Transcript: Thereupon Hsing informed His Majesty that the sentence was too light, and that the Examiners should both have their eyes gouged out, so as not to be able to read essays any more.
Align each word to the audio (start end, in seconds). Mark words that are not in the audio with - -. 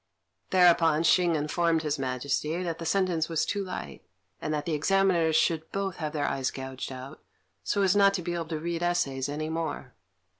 Thereupon 0.49 1.03
Hsing 1.03 1.35
informed 1.35 1.83
His 1.83 1.99
Majesty 1.99 2.63
that 2.63 2.79
the 2.79 2.87
sentence 2.87 3.29
was 3.29 3.45
too 3.45 3.63
light, 3.63 4.01
and 4.41 4.51
that 4.51 4.65
the 4.65 4.73
Examiners 4.73 5.35
should 5.35 5.71
both 5.71 5.97
have 5.97 6.11
their 6.13 6.25
eyes 6.25 6.49
gouged 6.49 6.91
out, 6.91 7.21
so 7.63 7.83
as 7.83 7.95
not 7.95 8.15
to 8.15 8.23
be 8.23 8.33
able 8.33 8.45
to 8.47 8.57
read 8.59 8.81
essays 8.81 9.29
any 9.29 9.47
more. 9.47 9.93